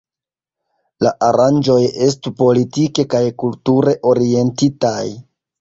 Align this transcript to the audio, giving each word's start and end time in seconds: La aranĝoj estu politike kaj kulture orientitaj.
La 1.05 1.11
aranĝoj 1.27 1.75
estu 2.07 2.33
politike 2.41 3.07
kaj 3.15 3.23
kulture 3.45 3.97
orientitaj. 4.15 4.99